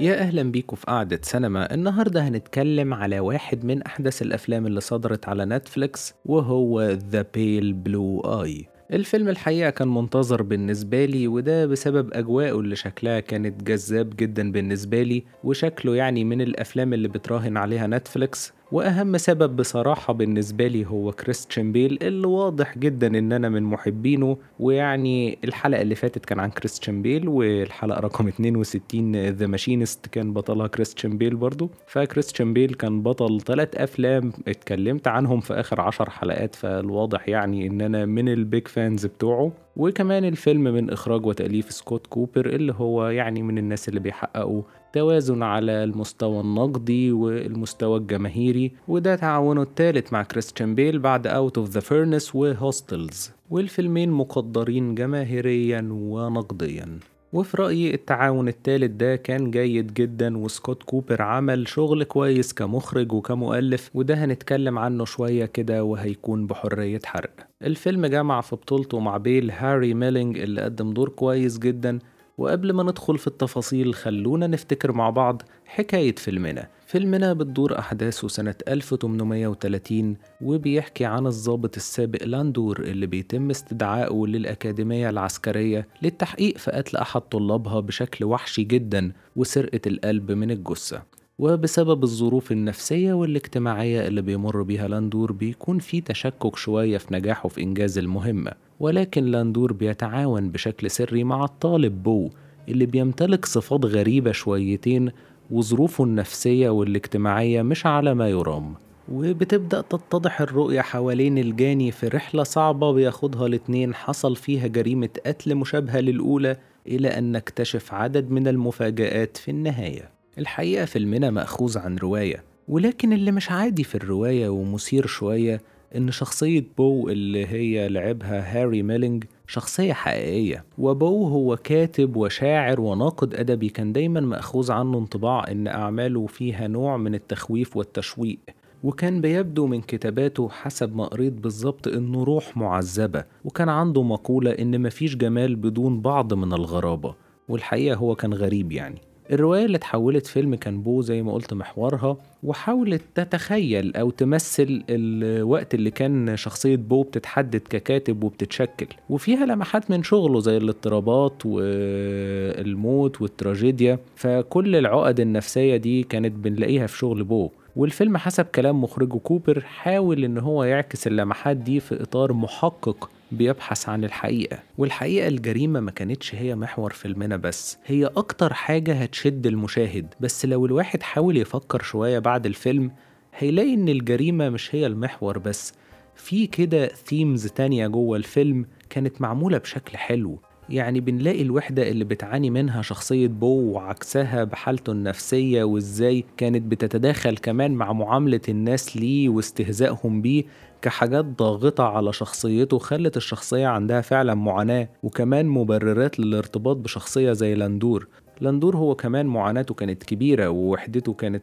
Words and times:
يا 0.00 0.20
أهلا 0.20 0.42
بيكم 0.42 0.76
في 0.76 0.86
قعدة 0.86 1.20
سينما. 1.22 1.74
النهاردة 1.74 2.28
هنتكلم 2.28 2.94
على 2.94 3.20
واحد 3.20 3.64
من 3.64 3.82
أحدث 3.82 4.22
الأفلام 4.22 4.66
اللي 4.66 4.80
صدرت 4.80 5.28
على 5.28 5.44
نتفليكس 5.44 6.14
وهو 6.24 6.98
The 7.12 7.22
Pale 7.36 7.74
Blue 7.88 8.26
Eye. 8.26 8.64
الفيلم 8.92 9.28
الحقيقة 9.28 9.70
كان 9.70 9.88
منتظر 9.88 10.42
بالنسبة 10.42 11.04
لي 11.04 11.28
وده 11.28 11.66
بسبب 11.66 12.12
أجواءه 12.14 12.60
اللي 12.60 12.76
شكلها 12.76 13.20
كانت 13.20 13.62
جذاب 13.62 14.16
جدا 14.16 14.52
بالنسبة 14.52 15.02
لي 15.02 15.24
وشكله 15.44 15.96
يعني 15.96 16.24
من 16.24 16.40
الأفلام 16.40 16.92
اللي 16.94 17.08
بتراهن 17.08 17.56
عليها 17.56 17.86
نتفليكس. 17.86 18.52
وأهم 18.72 19.16
سبب 19.16 19.56
بصراحة 19.56 20.12
بالنسبة 20.12 20.66
لي 20.66 20.86
هو 20.86 21.12
كريستيان 21.12 21.72
بيل 21.72 21.98
اللي 22.02 22.26
واضح 22.26 22.78
جدا 22.78 23.06
إن 23.18 23.32
أنا 23.32 23.48
من 23.48 23.62
محبينه 23.62 24.36
ويعني 24.60 25.38
الحلقة 25.44 25.82
اللي 25.82 25.94
فاتت 25.94 26.24
كان 26.24 26.40
عن 26.40 26.50
كريستيان 26.50 27.02
بيل 27.02 27.28
والحلقة 27.28 28.00
رقم 28.00 28.28
62 28.28 29.16
The 29.16 29.46
Machinist 29.46 30.06
كان 30.06 30.32
بطلها 30.32 30.66
كريستيان 30.66 31.18
بيل 31.18 31.36
برضو. 31.36 31.70
فكريستيان 31.86 32.52
بيل 32.52 32.74
كان 32.74 33.02
بطل 33.02 33.40
ثلاث 33.40 33.76
أفلام 33.76 34.32
اتكلمت 34.48 35.08
عنهم 35.08 35.40
في 35.40 35.54
آخر 35.54 35.80
عشر 35.80 36.10
حلقات 36.10 36.54
فالواضح 36.54 37.28
يعني 37.28 37.66
إن 37.66 37.80
أنا 37.80 38.06
من 38.06 38.28
ال 38.28 38.38
big 38.38 38.68
fans 38.68 39.06
بتوعه. 39.06 39.52
وكمان 39.76 40.24
الفيلم 40.24 40.64
من 40.64 40.90
إخراج 40.90 41.26
وتأليف 41.26 41.72
سكوت 41.72 42.06
كوبر 42.06 42.46
اللي 42.46 42.74
هو 42.78 43.08
يعني 43.08 43.42
من 43.42 43.58
الناس 43.58 43.88
اللي 43.88 44.00
بيحققوا 44.00 44.62
توازن 44.92 45.42
على 45.42 45.84
المستوى 45.84 46.40
النقدي 46.40 47.12
والمستوى 47.12 47.98
الجماهيري 47.98 48.72
وده 48.88 49.16
تعاونه 49.16 49.62
الثالث 49.62 50.12
مع 50.12 50.22
كريستيان 50.22 50.74
بيل 50.74 50.98
بعد 50.98 51.26
Out 51.26 51.58
of 51.58 51.68
the 51.70 51.80
Furnace 51.80 52.34
و 52.34 52.45
Hostiles 52.45 53.30
والفيلمين 53.50 54.10
مقدرين 54.10 54.94
جماهيريا 54.94 55.88
ونقديا. 55.92 56.98
وفي 57.32 57.56
رأيي 57.56 57.94
التعاون 57.94 58.48
التالت 58.48 58.90
ده 58.90 59.16
كان 59.16 59.50
جيد 59.50 59.94
جدا 59.94 60.38
وسكوت 60.38 60.82
كوبر 60.82 61.22
عمل 61.22 61.68
شغل 61.68 62.04
كويس 62.04 62.52
كمخرج 62.52 63.12
وكمؤلف 63.12 63.90
وده 63.94 64.14
هنتكلم 64.14 64.78
عنه 64.78 65.04
شوية 65.04 65.44
كده 65.44 65.84
وهيكون 65.84 66.46
بحرية 66.46 67.00
حرق. 67.04 67.30
الفيلم 67.62 68.06
جمع 68.06 68.40
في 68.40 68.56
بطولته 68.56 69.00
مع 69.00 69.16
بيل 69.16 69.50
هاري 69.50 69.94
ميلينج 69.94 70.38
اللي 70.38 70.60
قدم 70.62 70.90
دور 70.92 71.08
كويس 71.08 71.58
جدا 71.58 71.98
وقبل 72.40 72.72
ما 72.72 72.82
ندخل 72.82 73.18
في 73.18 73.26
التفاصيل 73.26 73.94
خلونا 73.94 74.46
نفتكر 74.46 74.92
مع 74.92 75.10
بعض 75.10 75.42
حكاية 75.66 76.14
فيلمنا. 76.14 76.68
فيلمنا 76.86 77.32
بتدور 77.32 77.78
أحداثه 77.78 78.28
سنة 78.28 78.54
1830 78.68 80.16
وبيحكي 80.40 81.04
عن 81.04 81.26
الضابط 81.26 81.76
السابق 81.76 82.24
لاندور 82.24 82.80
اللي 82.80 83.06
بيتم 83.06 83.50
استدعائه 83.50 84.26
للأكاديمية 84.26 85.10
العسكرية 85.10 85.88
للتحقيق 86.02 86.58
في 86.58 86.70
قتل 86.70 86.96
أحد 86.96 87.20
طلابها 87.20 87.80
بشكل 87.80 88.24
وحشي 88.24 88.64
جدا 88.64 89.12
وسرقة 89.36 89.80
القلب 89.86 90.32
من 90.32 90.50
الجثة. 90.50 91.02
وبسبب 91.38 92.02
الظروف 92.04 92.52
النفسية 92.52 93.12
والاجتماعية 93.12 94.06
اللي 94.06 94.22
بيمر 94.22 94.62
بيها 94.62 94.88
لاندور 94.88 95.32
بيكون 95.32 95.78
في 95.78 96.00
تشكك 96.00 96.56
شوية 96.56 96.98
في 96.98 97.14
نجاحه 97.14 97.48
في 97.48 97.62
إنجاز 97.62 97.98
المهمة. 97.98 98.52
ولكن 98.80 99.24
لاندور 99.24 99.72
بيتعاون 99.72 100.50
بشكل 100.50 100.90
سري 100.90 101.24
مع 101.24 101.44
الطالب 101.44 102.02
بو 102.02 102.30
اللي 102.68 102.86
بيمتلك 102.86 103.44
صفات 103.44 103.84
غريبة 103.84 104.32
شويتين 104.32 105.10
وظروفه 105.50 106.04
النفسية 106.04 106.68
والاجتماعية 106.70 107.62
مش 107.62 107.86
على 107.86 108.14
ما 108.14 108.28
يرام. 108.28 108.74
وبتبدأ 109.12 109.80
تتضح 109.80 110.40
الرؤية 110.40 110.80
حوالين 110.80 111.38
الجاني 111.38 111.90
في 111.90 112.08
رحلة 112.08 112.42
صعبة 112.42 112.92
بياخدها 112.92 113.46
الاتنين 113.46 113.94
حصل 113.94 114.36
فيها 114.36 114.66
جريمة 114.66 115.08
قتل 115.26 115.54
مشابهة 115.54 116.00
للأولى 116.00 116.56
إلى 116.86 117.08
أن 117.08 117.32
نكتشف 117.32 117.94
عدد 117.94 118.30
من 118.30 118.48
المفاجآت 118.48 119.36
في 119.36 119.50
النهاية. 119.50 120.10
الحقيقة 120.38 120.84
فيلمنا 120.84 121.30
مأخوذ 121.30 121.78
عن 121.78 121.96
رواية 121.98 122.44
ولكن 122.68 123.12
اللي 123.12 123.32
مش 123.32 123.50
عادي 123.50 123.84
في 123.84 123.94
الرواية 123.94 124.48
ومثير 124.48 125.06
شوية 125.06 125.60
إن 125.96 126.10
شخصية 126.10 126.64
بو 126.78 127.08
اللي 127.08 127.46
هي 127.46 127.88
لعبها 127.88 128.40
هاري 128.40 128.82
ميلينج 128.82 129.24
شخصية 129.46 129.92
حقيقية. 129.92 130.64
وبو 130.78 131.28
هو 131.28 131.56
كاتب 131.56 132.16
وشاعر 132.16 132.80
وناقد 132.80 133.34
أدبي. 133.34 133.68
كان 133.68 133.92
دايما 133.92 134.20
مأخوذ 134.20 134.72
عنه 134.72 134.98
انطباع 134.98 135.50
إن 135.50 135.66
أعماله 135.66 136.26
فيها 136.26 136.68
نوع 136.68 136.96
من 136.96 137.14
التخويف 137.14 137.76
والتشويق. 137.76 138.38
وكان 138.84 139.20
بيبدو 139.20 139.66
من 139.66 139.80
كتاباته 139.80 140.48
حسب 140.48 140.96
ما 140.96 141.04
قريت 141.04 141.32
بالظبط 141.32 141.88
إنه 141.88 142.24
روح 142.24 142.56
معذبة. 142.56 143.24
وكان 143.44 143.68
عنده 143.68 144.02
مقولة 144.02 144.50
إن 144.50 144.82
مفيش 144.82 145.16
جمال 145.16 145.56
بدون 145.56 146.00
بعض 146.00 146.34
من 146.34 146.52
الغرابة. 146.52 147.14
والحقيقة 147.48 147.96
هو 147.96 148.14
كان 148.14 148.34
غريب 148.34 148.72
يعني. 148.72 149.00
الرواية 149.30 149.64
اللي 149.64 149.76
اتحولت 149.76 150.26
فيلم 150.26 150.54
كان 150.54 150.80
بو 150.82 151.00
زي 151.02 151.22
ما 151.22 151.32
قلت 151.32 151.54
محورها 151.54 152.16
وحاولت 152.42 153.02
تتخيل 153.14 153.96
أو 153.96 154.10
تمثل 154.10 154.82
الوقت 154.90 155.74
اللي 155.74 155.90
كان 155.90 156.36
شخصية 156.36 156.76
بو 156.76 157.02
بتتحدد 157.02 157.60
ككاتب 157.70 158.24
وبتتشكل. 158.24 158.86
وفيها 159.10 159.46
لمحات 159.46 159.90
من 159.90 160.02
شغله 160.02 160.40
زي 160.40 160.56
الاضطرابات 160.56 161.46
والموت 161.46 163.20
والتراجيديا 163.22 163.98
فكل 164.16 164.76
العقد 164.76 165.20
النفسية 165.20 165.76
دي 165.76 166.02
كانت 166.02 166.32
بنلاقيها 166.32 166.86
في 166.86 166.98
شغل 166.98 167.24
بو. 167.24 167.50
والفيلم 167.76 168.16
حسب 168.16 168.44
كلام 168.44 168.82
مخرجه 168.84 169.18
كوبر 169.18 169.60
حاول 169.60 170.24
إن 170.24 170.38
هو 170.38 170.64
يعكس 170.64 171.06
اللمحات 171.06 171.56
دي 171.56 171.80
في 171.80 172.02
إطار 172.02 172.32
محقق 172.32 173.10
بيبحث 173.32 173.88
عن 173.88 174.04
الحقيقة. 174.04 174.58
والحقيقة 174.78 175.28
الجريمة 175.28 175.80
ما 175.80 175.90
كانتش 175.90 176.34
هي 176.34 176.54
محور 176.54 176.92
فيلمنا 176.92 177.36
بس. 177.36 177.78
هي 177.86 178.06
أكتر 178.06 178.54
حاجة 178.54 178.94
هتشد 178.94 179.46
المشاهد. 179.46 180.14
بس 180.20 180.46
لو 180.46 180.66
الواحد 180.66 181.02
حاول 181.02 181.36
يفكر 181.36 181.82
شوية 181.82 182.18
بعد 182.18 182.46
الفيلم 182.46 182.90
هيلاقي 183.38 183.74
إن 183.74 183.88
الجريمة 183.88 184.48
مش 184.48 184.74
هي 184.74 184.86
المحور 184.86 185.38
بس. 185.38 185.72
في 186.14 186.46
كده 186.46 186.86
themes 186.86 187.46
تانية 187.46 187.86
جوه 187.86 188.16
الفيلم 188.16 188.66
كانت 188.90 189.20
معمولة 189.20 189.58
بشكل 189.58 189.96
حلو. 189.96 190.40
يعني 190.70 191.00
بنلاقي 191.00 191.42
الوحدة 191.42 191.88
اللي 191.88 192.04
بتعاني 192.04 192.50
منها 192.50 192.82
شخصية 192.82 193.26
بو 193.28 193.72
وعكسها 193.72 194.44
بحالته 194.44 194.92
النفسية 194.92 195.64
وإزاي 195.64 196.24
كانت 196.36 196.62
بتتداخل 196.62 197.36
كمان 197.36 197.70
مع 197.72 197.92
معاملة 197.92 198.40
الناس 198.48 198.96
ليه 198.96 199.28
واستهزائهم 199.28 200.22
بيه 200.22 200.44
كحاجات 200.82 201.24
ضاغطة 201.24 201.84
على 201.84 202.12
شخصيته 202.12 202.78
خلت 202.78 203.16
الشخصية 203.16 203.66
عندها 203.66 204.00
فعلا 204.00 204.34
معاناة 204.34 204.88
وكمان 205.02 205.46
مبررات 205.46 206.20
للارتباط 206.20 206.76
بشخصية 206.76 207.32
زي 207.32 207.54
لاندور 207.54 208.08
لاندور 208.40 208.76
هو 208.76 208.94
كمان 208.94 209.26
معاناته 209.26 209.74
كانت 209.74 210.02
كبيرة 210.02 210.48
ووحدته 210.48 211.12
كانت 211.12 211.42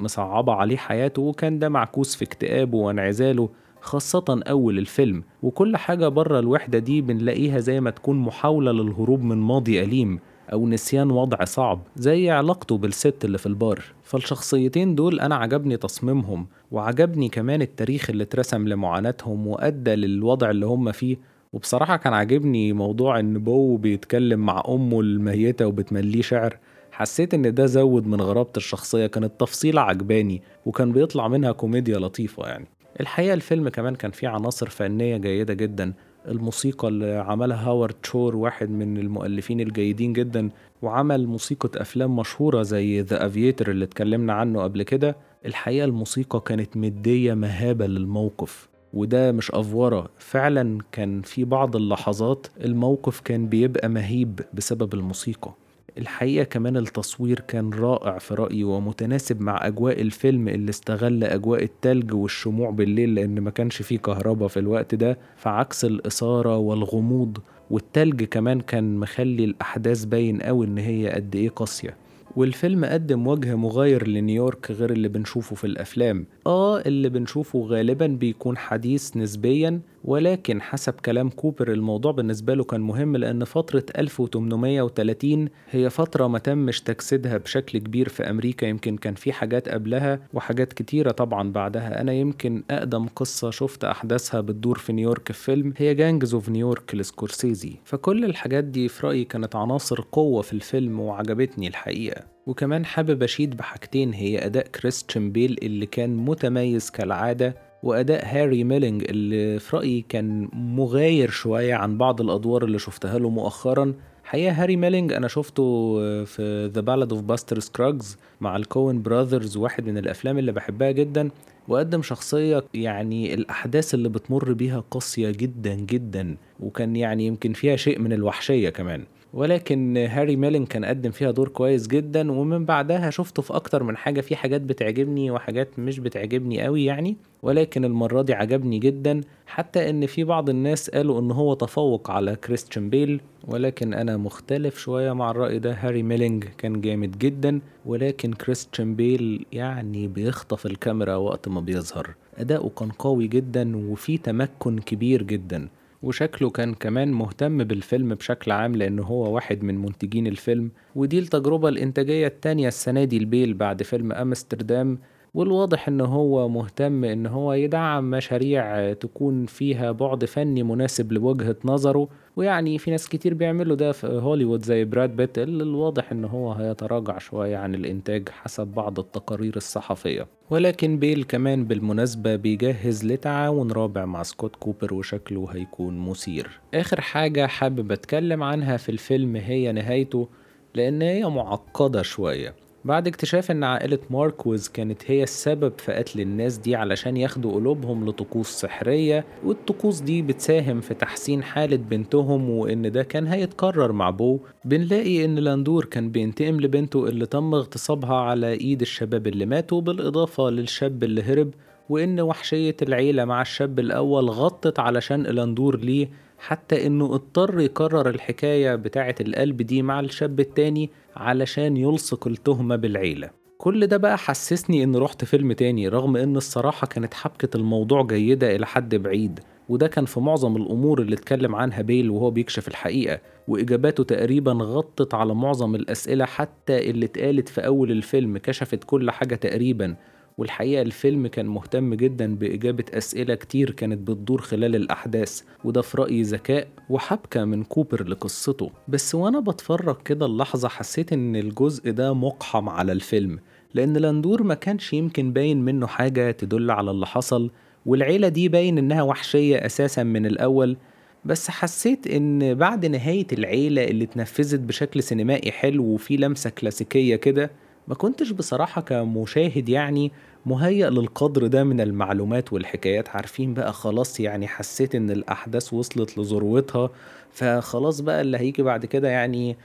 مصعبة 0.00 0.52
عليه 0.52 0.76
حياته 0.76 1.22
وكان 1.22 1.58
ده 1.58 1.68
معكوس 1.68 2.14
في 2.16 2.24
اكتئابه 2.24 2.78
وانعزاله. 2.78 3.48
خاصة 3.84 4.24
أول 4.28 4.78
الفيلم 4.78 5.22
وكل 5.42 5.76
حاجة 5.76 6.08
بره 6.08 6.38
الوحدة 6.38 6.78
دي 6.78 7.00
بنلاقيها 7.00 7.58
زي 7.58 7.80
ما 7.80 7.90
تكون 7.90 8.16
محاولة 8.16 8.72
للهروب 8.72 9.22
من 9.22 9.36
ماضي 9.36 9.82
أليم 9.82 10.18
أو 10.52 10.68
نسيان 10.68 11.10
وضع 11.10 11.44
صعب 11.44 11.80
زي 11.96 12.30
علاقته 12.30 12.78
بالست 12.78 13.24
اللي 13.24 13.38
في 13.38 13.46
البار. 13.46 13.82
فالشخصيتين 14.02 14.94
دول 14.94 15.20
أنا 15.20 15.34
عجبني 15.36 15.76
تصميمهم 15.76 16.46
وعجبني 16.70 17.28
كمان 17.28 17.62
التاريخ 17.62 18.10
اللي 18.10 18.22
اترسم 18.24 18.68
لمعاناتهم 18.68 19.46
وأدى 19.46 19.94
للوضع 19.94 20.50
اللي 20.50 20.66
هم 20.66 20.92
فيه. 20.92 21.16
وبصراحة 21.52 21.96
كان 21.96 22.12
عاجبني 22.12 22.72
موضوع 22.72 23.20
إن 23.20 23.38
بو 23.38 23.76
بيتكلم 23.76 24.40
مع 24.40 24.62
أمه 24.68 25.00
الميتة 25.00 25.66
وبتمليه 25.66 26.22
شعر. 26.22 26.58
حسيت 26.92 27.34
إن 27.34 27.54
ده 27.54 27.66
زود 27.66 28.06
من 28.06 28.20
غرابة 28.20 28.50
الشخصية 28.56 29.06
كانت 29.06 29.32
تفصيلة 29.40 29.80
عجباني 29.80 30.42
وكان 30.66 30.92
بيطلع 30.92 31.28
منها 31.28 31.52
كوميديا 31.52 31.98
لطيفة 31.98 32.46
يعني. 32.46 32.66
الحقيقة 33.00 33.34
الفيلم 33.34 33.68
كمان 33.68 33.94
كان 33.94 34.10
فيه 34.10 34.28
عناصر 34.28 34.68
فنية 34.68 35.16
جيدة 35.16 35.54
جدا. 35.54 35.92
الموسيقى 36.28 36.88
اللي 36.88 37.14
عملها 37.16 37.66
هاورد 37.68 37.94
شور 38.02 38.36
واحد 38.36 38.70
من 38.70 38.96
المؤلفين 38.98 39.60
الجيدين 39.60 40.12
جدا 40.12 40.50
وعمل 40.82 41.26
موسيقى 41.26 41.80
أفلام 41.82 42.16
مشهورة 42.16 42.62
زي 42.62 43.00
The 43.00 43.26
Aviator 43.26 43.70
اللي 43.70 43.84
اتكلمنا 43.84 44.32
عنه 44.32 44.62
قبل 44.62 44.82
كده. 44.82 45.16
الحقيقة 45.46 45.84
الموسيقى 45.84 46.40
كانت 46.40 46.76
مدية 46.76 47.34
مهابة 47.34 47.86
للموقف 47.86 48.68
وده 48.94 49.32
مش 49.32 49.50
أفورة. 49.50 50.08
فعلا 50.18 50.78
كان 50.92 51.22
في 51.22 51.44
بعض 51.44 51.76
اللحظات 51.76 52.46
الموقف 52.64 53.20
كان 53.20 53.48
بيبقى 53.48 53.88
مهيب 53.88 54.40
بسبب 54.54 54.94
الموسيقى. 54.94 55.54
الحقيقة 55.98 56.44
كمان 56.44 56.76
التصوير 56.76 57.40
كان 57.40 57.70
رائع 57.70 58.18
في 58.18 58.34
رأيي 58.34 58.64
ومتناسب 58.64 59.40
مع 59.40 59.66
أجواء 59.66 60.00
الفيلم 60.00 60.48
اللي 60.48 60.70
استغل 60.70 61.24
أجواء 61.24 61.62
التلج 61.62 62.14
والشموع 62.14 62.70
بالليل 62.70 63.14
لأن 63.14 63.40
ما 63.40 63.50
كانش 63.50 63.82
فيه 63.82 63.98
كهرباء 63.98 64.48
في 64.48 64.58
الوقت 64.60 64.94
ده 64.94 65.18
فعكس 65.36 65.84
الإثارة 65.84 66.56
والغموض 66.56 67.38
والتلج 67.70 68.24
كمان 68.24 68.60
كان 68.60 68.96
مخلي 68.96 69.44
الأحداث 69.44 70.04
باين 70.04 70.40
أوي 70.42 70.66
إن 70.66 70.78
هي 70.78 71.08
قد 71.10 71.36
إيه 71.36 71.48
قاسية. 71.48 71.96
والفيلم 72.36 72.84
قدم 72.84 73.26
وجه 73.26 73.54
مغاير 73.56 74.08
لنيويورك 74.08 74.70
غير 74.70 74.90
اللي 74.92 75.08
بنشوفه 75.08 75.56
في 75.56 75.66
الأفلام. 75.66 76.26
آه 76.46 76.80
اللي 76.80 77.08
بنشوفه 77.08 77.58
غالبا 77.58 78.06
بيكون 78.06 78.56
حديث 78.56 79.16
نسبيا 79.16 79.80
ولكن 80.04 80.62
حسب 80.62 80.92
كلام 80.92 81.28
كوبر 81.30 81.72
الموضوع 81.72 82.12
بالنسبة 82.12 82.54
له 82.54 82.64
كان 82.64 82.80
مهم 82.80 83.16
لأن 83.16 83.44
فترة 83.44 83.84
1830 83.98 85.48
هي 85.70 85.90
فترة 85.90 86.26
ما 86.26 86.38
تمش 86.38 86.80
تجسيدها 86.80 87.36
بشكل 87.36 87.78
كبير 87.78 88.08
في 88.08 88.30
أمريكا. 88.30 88.66
يمكن 88.66 88.96
كان 88.96 89.14
في 89.14 89.32
حاجات 89.32 89.68
قبلها 89.68 90.20
وحاجات 90.34 90.72
كتيرة 90.72 91.10
طبعا 91.10 91.52
بعدها. 91.52 92.00
أنا 92.00 92.12
يمكن 92.12 92.62
أقدم 92.70 93.06
قصة 93.06 93.50
شفت 93.50 93.84
أحداثها 93.84 94.40
بتدور 94.40 94.78
في 94.78 94.92
نيويورك 94.92 95.32
في 95.32 95.44
فيلم 95.44 95.74
هي 95.76 95.94
Gangs 95.94 96.34
of 96.34 96.48
New 96.48 96.68
York 96.68 96.94
لسكورسيزي. 96.94 97.76
فكل 97.84 98.24
الحاجات 98.24 98.64
دي 98.64 98.88
في 98.88 99.06
رأيي 99.06 99.24
كانت 99.24 99.56
عناصر 99.56 100.04
قوة 100.12 100.42
في 100.42 100.52
الفيلم 100.52 101.00
وعجبتني 101.00 101.68
الحقيقة. 101.68 102.33
وكمان 102.46 102.84
حابب 102.84 103.22
أشيد 103.22 103.56
بحاجتين 103.56 104.12
هي 104.12 104.46
أداء 104.46 104.66
كريستيان 104.66 105.32
بيل 105.32 105.58
اللي 105.62 105.86
كان 105.86 106.16
متميز 106.16 106.90
كالعادة 106.90 107.56
وأداء 107.82 108.24
هاري 108.26 108.64
ميلينج 108.64 109.04
اللي 109.08 109.58
في 109.58 109.76
رأيي 109.76 110.04
كان 110.08 110.48
مغاير 110.52 111.30
شوية 111.30 111.74
عن 111.74 111.98
بعض 111.98 112.20
الأدوار 112.20 112.64
اللي 112.64 112.78
شفتها 112.78 113.18
له 113.18 113.28
مؤخرا. 113.30 113.94
حقيقة 114.24 114.52
هاري 114.52 114.76
ميلينج 114.76 115.12
أنا 115.12 115.28
شفته 115.28 115.94
في 116.24 116.70
The 116.74 116.80
Ballad 116.80 117.12
of 117.12 117.22
Buster 117.22 117.58
Scruggs 117.58 118.18
مع 118.40 118.56
ال 118.56 118.65
Coen 118.65 119.02
Brothers 119.02 119.56
واحد 119.56 119.86
من 119.86 119.98
الأفلام 119.98 120.38
اللي 120.38 120.52
بحبها 120.52 120.90
جدا 120.90 121.30
وقدم 121.68 122.02
شخصية 122.02 122.64
يعني 122.74 123.34
الأحداث 123.34 123.94
اللي 123.94 124.08
بتمر 124.08 124.52
بيها 124.52 124.84
قاسية 124.90 125.30
جدا 125.30 125.74
جدا 125.74 126.36
وكان 126.60 126.96
يعني 126.96 127.26
يمكن 127.26 127.52
فيها 127.52 127.76
شيء 127.76 127.98
من 127.98 128.12
الوحشية 128.12 128.68
كمان. 128.68 129.04
ولكن 129.34 129.96
هاري 129.96 130.36
ميلينج 130.36 130.66
كان 130.66 130.84
قدم 130.84 131.10
فيها 131.10 131.30
دور 131.30 131.48
كويس 131.48 131.86
جدا 131.86 132.32
ومن 132.32 132.64
بعدها 132.64 133.10
شفته 133.10 133.42
في 133.42 133.54
أكتر 133.54 133.82
من 133.82 133.96
حاجة 133.96 134.20
في 134.20 134.36
حاجات 134.36 134.60
بتعجبني 134.60 135.30
وحاجات 135.30 135.78
مش 135.78 135.98
بتعجبني 135.98 136.62
قوي 136.62 136.84
يعني 136.84 137.16
ولكن 137.42 137.84
المرة 137.84 138.22
دي 138.22 138.34
عجبني 138.34 138.78
جدا 138.78 139.20
حتى 139.46 139.90
إن 139.90 140.06
في 140.06 140.24
بعض 140.24 140.50
الناس 140.50 140.90
قالوا 140.90 141.20
إن 141.20 141.30
هو 141.30 141.54
تفوق 141.54 142.10
على 142.10 142.36
كريستيان 142.36 142.90
بيل 142.90 143.20
ولكن 143.48 143.94
أنا 143.94 144.16
مختلف 144.16 144.78
شوية 144.78 145.12
مع 145.12 145.30
الرأي 145.30 145.58
ده 145.58 145.72
هاري 145.72 146.02
ميلينج 146.02 146.44
كان 146.58 146.80
جامد 146.80 147.18
جدا 147.18 147.60
ولكن 147.86 148.32
كريستيان 148.32 148.94
بيل 148.94 149.46
يعني 149.52 150.08
بيخطف 150.08 150.66
الكاميرا 150.66 151.14
وقت 151.16 151.48
ما 151.48 151.60
بيظهر. 151.60 152.14
أداؤه 152.38 152.70
كان 152.70 152.88
قوي 152.90 153.26
جدا 153.26 153.76
وفي 153.76 154.18
تمكن 154.18 154.78
كبير 154.78 155.22
جدا. 155.22 155.68
وشكله 156.04 156.50
كان 156.50 156.74
كمان 156.74 157.12
مهتم 157.12 157.64
بالفيلم 157.64 158.14
بشكل 158.14 158.50
عام 158.50 158.76
لأنه 158.76 159.02
هو 159.02 159.34
واحد 159.34 159.62
من 159.62 159.78
منتجين 159.78 160.26
الفيلم 160.26 160.70
ودي 160.94 161.18
التجربة 161.18 161.68
الإنتاجية 161.68 162.26
التانية 162.26 162.68
السنة 162.68 163.04
دي 163.04 163.16
لبيل 163.16 163.54
بعد 163.54 163.82
فيلم 163.82 164.12
أمستردام 164.12 164.98
والواضح 165.34 165.88
إن 165.88 166.00
هو 166.00 166.48
مهتم 166.48 167.04
إن 167.04 167.26
هو 167.26 167.52
يدعم 167.52 168.10
مشاريع 168.10 168.92
تكون 168.92 169.46
فيها 169.46 169.92
بعد 169.92 170.24
فني 170.24 170.62
مناسب 170.62 171.12
لوجهة 171.12 171.56
نظره 171.64 172.08
ويعني 172.36 172.78
في 172.78 172.90
ناس 172.90 173.08
كتير 173.08 173.34
بيعملوا 173.34 173.76
ده 173.76 173.92
في 173.92 174.06
هوليوود 174.06 174.64
زي 174.64 174.84
براد 174.84 175.16
بيت 175.16 175.38
اللي 175.38 175.62
الواضح 175.62 176.12
إن 176.12 176.24
هو 176.24 176.52
هيتراجع 176.52 177.18
شوية 177.18 177.56
عن 177.56 177.74
الإنتاج 177.74 178.28
حسب 178.28 178.66
بعض 178.66 178.98
التقارير 178.98 179.56
الصحفية. 179.56 180.26
ولكن 180.50 180.98
بيل 180.98 181.24
كمان 181.24 181.64
بالمناسبة 181.64 182.36
بيجهز 182.36 183.04
لتعاون 183.04 183.72
رابع 183.72 184.04
مع 184.04 184.22
سكوت 184.22 184.56
كوبر 184.56 184.94
وشكله 184.94 185.48
هيكون 185.52 185.98
مثير. 185.98 186.60
آخر 186.74 187.00
حاجة 187.00 187.46
حابب 187.46 187.92
أتكلم 187.92 188.42
عنها 188.42 188.76
في 188.76 188.88
الفيلم 188.88 189.36
هي 189.36 189.72
نهايته 189.72 190.28
لأن 190.74 191.02
هي 191.02 191.24
معقدة 191.24 192.02
شوية. 192.02 192.54
بعد 192.84 193.06
اكتشاف 193.06 193.50
إن 193.50 193.64
عائلة 193.64 193.98
ماركوز 194.10 194.68
كانت 194.68 195.02
هي 195.10 195.22
السبب 195.22 195.72
في 195.78 195.92
قتل 195.92 196.20
الناس 196.20 196.58
دي 196.58 196.76
علشان 196.76 197.16
ياخدوا 197.16 197.52
قلوبهم 197.54 198.08
لطقوس 198.08 198.48
سحرية 198.48 199.24
والطقوس 199.44 200.00
دي 200.00 200.22
بتساهم 200.22 200.80
في 200.80 200.94
تحسين 200.94 201.42
حالة 201.42 201.76
بنتهم 201.76 202.50
وإن 202.50 202.92
ده 202.92 203.02
كان 203.02 203.26
هيتكرر 203.26 203.92
مع 203.92 204.10
بو. 204.10 204.38
بنلاقي 204.64 205.24
إن 205.24 205.34
لاندور 205.34 205.84
كان 205.84 206.10
بينتقم 206.10 206.60
لبنته 206.60 207.08
اللي 207.08 207.26
تم 207.26 207.54
اغتصابها 207.54 208.16
على 208.16 208.52
إيد 208.52 208.80
الشباب 208.80 209.26
اللي 209.26 209.46
ماتوا 209.46 209.80
بالإضافة 209.80 210.50
للشاب 210.50 211.04
اللي 211.04 211.22
هرب 211.22 211.50
وإن 211.88 212.20
وحشية 212.20 212.76
العيلة 212.82 213.24
مع 213.24 213.42
الشاب 213.42 213.78
الأول 213.78 214.30
غطت 214.30 214.78
علشان 214.78 215.26
إلاندور 215.26 215.76
ليه 215.78 216.08
حتى 216.38 216.86
إنه 216.86 217.14
اضطر 217.14 217.60
يكرر 217.60 218.08
الحكاية 218.08 218.74
بتاعة 218.74 219.14
القلب 219.20 219.62
دي 219.62 219.82
مع 219.82 220.00
الشاب 220.00 220.40
التاني 220.40 220.90
علشان 221.16 221.76
يلصق 221.76 222.28
التهمة 222.28 222.76
بالعيلة. 222.76 223.30
كل 223.58 223.86
ده 223.86 223.96
بقى 223.96 224.18
حسسني 224.18 224.84
إن 224.84 224.96
رحت 224.96 225.24
فيلم 225.24 225.52
تاني 225.52 225.88
رغم 225.88 226.16
إن 226.16 226.36
الصراحة 226.36 226.86
كانت 226.86 227.14
حبكة 227.14 227.56
الموضوع 227.56 228.02
جيدة 228.06 228.56
إلى 228.56 228.66
حد 228.66 228.94
بعيد 228.94 229.40
وده 229.68 229.86
كان 229.88 230.04
في 230.04 230.20
معظم 230.20 230.56
الأمور 230.56 231.00
اللي 231.00 231.14
اتكلم 231.14 231.54
عنها 231.54 231.82
بيل 231.82 232.10
وهو 232.10 232.30
بيكشف 232.30 232.68
الحقيقة 232.68 233.20
وإجاباته 233.48 234.04
تقريبا 234.04 234.52
غطت 234.52 235.14
على 235.14 235.34
معظم 235.34 235.74
الأسئلة 235.74 236.24
حتى 236.24 236.90
اللي 236.90 237.06
اتقالت 237.06 237.48
في 237.48 237.66
أول 237.66 237.90
الفيلم 237.90 238.38
كشفت 238.38 238.84
كل 238.84 239.10
حاجة 239.10 239.34
تقريبا. 239.34 239.96
والحقيقة 240.38 240.82
الفيلم 240.82 241.26
كان 241.26 241.46
مهتم 241.46 241.94
جدا 241.94 242.34
بإجابة 242.36 242.84
أسئلة 242.94 243.34
كتير 243.34 243.70
كانت 243.70 244.10
بتدور 244.10 244.40
خلال 244.40 244.76
الأحداث 244.76 245.42
وده 245.64 245.82
في 245.82 245.96
رأيي 245.96 246.22
ذكاء 246.22 246.68
وحبكة 246.90 247.44
من 247.44 247.64
كوبر 247.64 248.08
لقصته. 248.08 248.70
بس 248.88 249.14
وأنا 249.14 249.40
بتفرج 249.40 249.96
كده 250.04 250.26
اللحظة 250.26 250.68
حسيت 250.68 251.12
إن 251.12 251.36
الجزء 251.36 251.90
ده 251.90 252.14
مقحم 252.14 252.68
على 252.68 252.92
الفيلم 252.92 253.38
لأن 253.74 253.96
لاندور 253.96 254.42
ما 254.42 254.54
كانش 254.54 254.92
يمكن 254.92 255.32
باين 255.32 255.60
منه 255.64 255.86
حاجة 255.86 256.30
تدل 256.30 256.70
على 256.70 256.90
اللي 256.90 257.06
حصل 257.06 257.50
والعيلة 257.86 258.28
دي 258.28 258.48
باين 258.48 258.78
إنها 258.78 259.02
وحشية 259.02 259.66
أساسا 259.66 260.02
من 260.02 260.26
الأول. 260.26 260.76
بس 261.24 261.50
حسيت 261.50 262.06
إن 262.06 262.54
بعد 262.54 262.86
نهاية 262.86 263.26
العيلة 263.32 263.84
اللي 263.84 264.04
اتنفذت 264.04 264.60
بشكل 264.60 265.02
سينمائي 265.02 265.52
حلو 265.52 265.84
وفيه 265.84 266.16
لمسة 266.16 266.50
كلاسيكية 266.50 267.16
كده 267.16 267.50
ما 267.88 267.94
كنتش 267.94 268.30
بصراحة 268.30 268.80
كمشاهد 268.80 269.68
يعني 269.68 270.12
مهيأ 270.46 270.90
للقدر 270.90 271.46
ده 271.46 271.64
من 271.64 271.80
المعلومات 271.80 272.52
والحكايات. 272.52 273.08
عارفين 273.08 273.54
بقى 273.54 273.72
خلاص 273.72 274.20
يعني 274.20 274.46
حسيت 274.48 274.94
إن 274.94 275.10
الأحداث 275.10 275.74
وصلت 275.74 276.18
لذروتها 276.18 276.90
فخلاص 277.32 278.00
بقى 278.00 278.20
اللي 278.20 278.38
هيجي 278.38 278.62
بعد 278.62 278.86
كده 278.86 279.08
يعني 279.08 279.56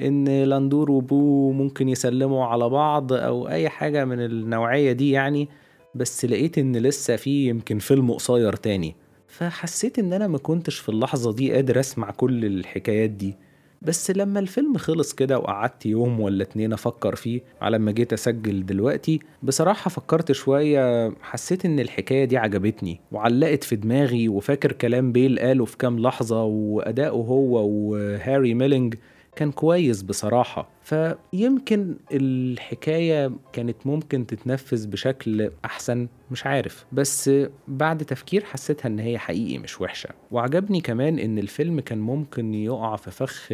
إن 0.00 0.42
لاندور 0.44 0.90
وبو 0.90 1.52
ممكن 1.52 1.88
يسلموا 1.88 2.44
على 2.46 2.68
بعض 2.68 3.12
أو 3.12 3.48
أي 3.48 3.68
حاجة 3.68 4.04
من 4.04 4.20
النوعية 4.24 4.92
دي 4.92 5.10
يعني. 5.10 5.48
بس 5.94 6.24
لقيت 6.24 6.58
إن 6.58 6.76
لسه 6.76 7.16
في 7.16 7.48
يمكن 7.48 7.78
فيلم 7.78 8.10
قصير 8.12 8.52
تاني. 8.52 8.94
فحسيت 9.28 9.98
إن 9.98 10.12
أنا 10.12 10.26
ما 10.26 10.38
كنتش 10.38 10.78
في 10.78 10.88
اللحظة 10.88 11.32
دي 11.32 11.52
قادر 11.52 11.80
أسمع 11.80 12.10
كل 12.10 12.44
الحكايات 12.44 13.10
دي. 13.10 13.36
بس 13.82 14.10
لما 14.10 14.40
الفيلم 14.40 14.76
خلص 14.78 15.12
كده 15.14 15.38
وقعدت 15.38 15.86
يوم 15.86 16.20
ولا 16.20 16.42
اتنين 16.42 16.72
أفكر 16.72 17.14
فيه 17.14 17.40
على 17.62 17.78
ما 17.78 17.92
جيت 17.92 18.12
أسجل 18.12 18.66
دلوقتي 18.66 19.20
بصراحة 19.42 19.88
فكرت 19.88 20.32
شوية 20.32 21.12
حسيت 21.22 21.64
إن 21.64 21.80
الحكاية 21.80 22.24
دي 22.24 22.36
عجبتني 22.36 23.00
وعلقت 23.12 23.64
في 23.64 23.76
دماغي 23.76 24.28
وفاكر 24.28 24.72
كلام 24.72 25.12
بيل 25.12 25.38
قاله 25.38 25.64
في 25.64 25.76
كام 25.76 25.98
لحظة 25.98 26.44
وأداؤه 26.44 27.26
هو 27.26 27.68
وهاري 27.68 28.54
ميلينج. 28.54 28.94
كان 29.38 29.52
كويس 29.52 30.02
بصراحة. 30.02 30.68
فيمكن 30.82 31.96
الحكاية 32.12 33.30
كانت 33.52 33.86
ممكن 33.86 34.26
تتنفذ 34.26 34.86
بشكل 34.86 35.50
أحسن 35.64 36.08
مش 36.30 36.46
عارف. 36.46 36.86
بس 36.92 37.30
بعد 37.68 38.04
تفكير 38.04 38.44
حسيتها 38.44 38.88
إن 38.88 38.98
هي 38.98 39.18
حقيقي 39.18 39.58
مش 39.58 39.80
وحشة. 39.80 40.08
وعجبني 40.30 40.80
كمان 40.80 41.18
إن 41.18 41.38
الفيلم 41.38 41.80
كان 41.80 41.98
ممكن 41.98 42.54
يقع 42.54 42.96
في 42.96 43.10
فخ 43.10 43.48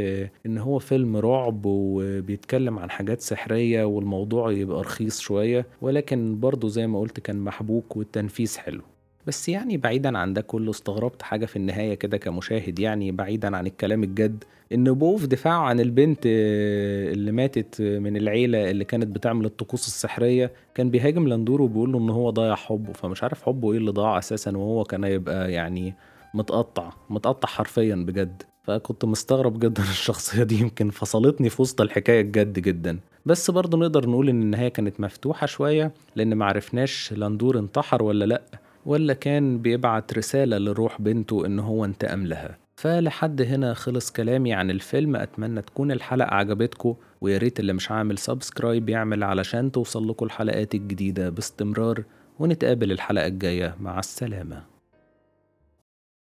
إن 0.47 0.59
هو 0.59 0.79
فيلم 0.79 1.17
رعب 1.17 1.62
وبيتكلم 1.64 2.79
عن 2.79 2.91
حاجات 2.91 3.21
سحرية 3.21 3.85
والموضوع 3.85 4.53
يبقى 4.53 4.81
رخيص 4.81 5.21
شوية. 5.21 5.67
ولكن 5.81 6.41
برضه 6.41 6.69
زي 6.69 6.87
ما 6.87 7.00
قلت 7.00 7.21
كان 7.21 7.41
محبوك 7.41 7.97
والتنفيذ 7.97 8.59
حلو. 8.59 8.83
بس 9.26 9.49
يعني 9.49 9.76
بعيدا 9.76 10.19
عن 10.19 10.33
ده 10.33 10.40
كله 10.40 10.71
استغربت 10.71 11.23
حاجة 11.23 11.47
في 11.47 11.57
النهاية 11.57 11.95
كده 11.95 12.16
كمشاهد 12.16 12.78
يعني 12.78 13.12
بعيدا 13.12 13.57
عن 13.57 13.66
الكلام 13.66 14.02
الجد 14.02 14.45
إن 14.73 14.93
بو 14.93 15.16
في 15.16 15.26
دفاعه 15.26 15.61
عن 15.61 15.81
البنت 15.81 16.19
اللي 16.26 17.33
ماتت 17.33 17.83
من 17.83 18.16
العيلة 18.16 18.71
اللي 18.71 18.85
كانت 18.85 19.07
بتعمل 19.07 19.45
الطقوس 19.45 19.87
السحرية 19.87 20.52
كان 20.75 20.90
بيهاجم 20.90 21.28
لاندور 21.28 21.62
وبيقول 21.62 21.93
له 21.93 21.99
إن 21.99 22.11
هو 22.11 22.31
ضيع 22.31 22.54
حبه. 22.54 22.93
فمش 22.93 23.23
عارف 23.23 23.43
حبه 23.43 23.73
إيه 23.73 23.78
اللي 23.78 23.90
ضاع 23.90 24.19
أساسا 24.19 24.57
وهو 24.57 24.85
كان 24.85 25.04
هيبقى 25.04 25.52
يعني 25.52 25.95
متقطع 26.35 26.93
متقطع 27.11 27.49
حرفيا 27.49 27.95
بجد. 27.95 28.43
فكنت 28.62 29.04
مستغرب 29.04 29.59
جدا 29.59 29.83
الشخصية 29.90 30.43
دي 30.43 30.61
يمكن 30.61 30.90
فصلتني 30.90 31.49
في 31.50 31.62
وسط 31.62 31.81
الحكاية 31.81 32.21
الجد 32.21 32.59
جدا. 32.59 32.99
بس 33.26 33.50
برضه 33.50 33.78
نقدر 33.78 34.09
نقول 34.11 34.28
إن 34.28 34.43
النهاية 34.43 34.69
كانت 34.69 35.00
مفتوحة 35.00 35.47
شوية 35.47 35.93
لأن 36.16 36.37
معرفناش 36.37 37.12
لاندور 37.12 37.59
انتحر 37.59 38.02
ولا 38.02 38.25
لأ. 38.25 38.43
ولا 38.87 39.14
كان 39.14 39.59
بيبعت 39.59 40.19
رسالة 40.19 40.59
لروح 40.59 41.03
بنته 41.03 41.47
إن 41.47 41.59
هو 41.59 41.85
انتقم 41.85 42.26
لها. 42.26 42.59
فلحد 42.76 43.43
هنا 43.43 43.75
خلص 43.75 44.12
كلامي 44.12 44.53
عن 44.53 44.71
الفيلم. 44.71 45.17
أتمنى 45.17 45.62
تكون 45.62 45.93
الحلقة 45.93 46.35
عجبتكم 46.35 46.95
وياريت 47.21 47.61
اللي 47.61 47.73
مش 47.73 47.91
عامل 47.91 48.19
سبسكرايب 48.19 48.88
يعمل 48.88 49.25
علشان 49.25 49.73
توصل 49.73 50.09
لكم 50.09 50.26
الحلقات 50.26 50.75
الجديدة 50.75 51.31
باستمرار. 51.31 52.05
ونتقابل 52.38 52.93
الحلقة 52.93 53.26
الجاية. 53.26 53.76
مع 53.81 53.99
السلامة. 53.99 54.74